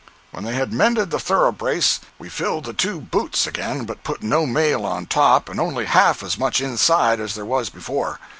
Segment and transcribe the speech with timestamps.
[0.31, 4.47] When they had mended the thoroughbrace we filled the two boots again, but put no
[4.47, 8.19] mail on top, and only half as much inside as there was before.